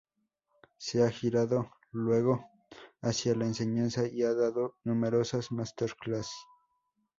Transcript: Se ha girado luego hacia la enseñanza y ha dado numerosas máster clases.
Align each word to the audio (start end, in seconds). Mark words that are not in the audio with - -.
Se 0.79 1.03
ha 1.03 1.11
girado 1.11 1.69
luego 1.91 2.49
hacia 3.03 3.35
la 3.35 3.45
enseñanza 3.45 4.01
y 4.07 4.23
ha 4.23 4.33
dado 4.33 4.73
numerosas 4.83 5.51
máster 5.51 5.93
clases. 5.95 6.33